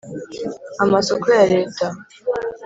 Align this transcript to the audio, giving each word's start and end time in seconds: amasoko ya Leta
amasoko 0.83 1.25
ya 1.37 1.45
Leta 1.53 1.85